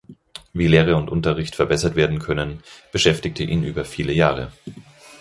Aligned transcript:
Wie 0.51 0.65
Lehre 0.67 0.95
und 0.95 1.11
Unterricht 1.11 1.53
verbessert 1.55 1.95
werden 1.95 2.17
können, 2.17 2.63
beschäftigte 2.91 3.43
ihn 3.43 3.63
über 3.63 3.85
viele 3.85 4.11
Jahre. 4.13 4.51